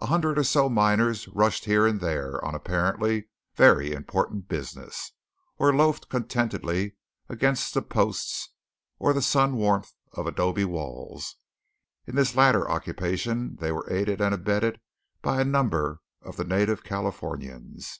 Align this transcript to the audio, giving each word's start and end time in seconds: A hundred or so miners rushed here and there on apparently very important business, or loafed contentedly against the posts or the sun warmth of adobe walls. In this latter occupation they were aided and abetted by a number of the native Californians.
A 0.00 0.06
hundred 0.06 0.38
or 0.38 0.44
so 0.44 0.68
miners 0.68 1.26
rushed 1.26 1.64
here 1.64 1.84
and 1.84 1.98
there 2.00 2.38
on 2.44 2.54
apparently 2.54 3.26
very 3.56 3.90
important 3.90 4.46
business, 4.48 5.10
or 5.58 5.74
loafed 5.74 6.08
contentedly 6.08 6.94
against 7.28 7.74
the 7.74 7.82
posts 7.82 8.50
or 9.00 9.12
the 9.12 9.20
sun 9.20 9.56
warmth 9.56 9.92
of 10.12 10.28
adobe 10.28 10.64
walls. 10.64 11.38
In 12.06 12.14
this 12.14 12.36
latter 12.36 12.70
occupation 12.70 13.56
they 13.56 13.72
were 13.72 13.90
aided 13.92 14.20
and 14.20 14.32
abetted 14.32 14.80
by 15.22 15.40
a 15.40 15.44
number 15.44 16.02
of 16.22 16.36
the 16.36 16.44
native 16.44 16.84
Californians. 16.84 17.98